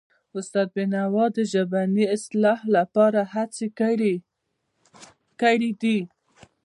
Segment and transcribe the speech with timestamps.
[0.37, 3.67] استاد بینوا د ژبني اصلاح لپاره هڅې
[5.41, 5.99] کړی دي.